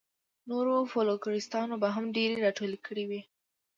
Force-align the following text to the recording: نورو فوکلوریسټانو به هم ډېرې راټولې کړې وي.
نورو 0.49 0.75
فوکلوریسټانو 0.91 1.75
به 1.81 1.87
هم 1.95 2.05
ډېرې 2.15 2.35
راټولې 2.45 2.79
کړې 2.85 3.03
وي. 3.09 3.21